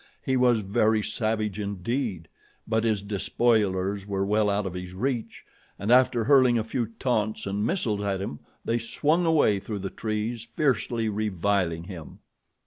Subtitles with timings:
[0.23, 2.27] He was very savage indeed;
[2.67, 5.45] but his despoilers were well out of his reach,
[5.77, 9.91] and after hurling a few taunts and missiles at him they swung away through the
[9.91, 12.17] trees, fiercely reviling him.